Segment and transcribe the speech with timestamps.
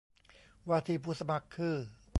[0.67, 1.77] ว่าที่ผู้สมัครคือ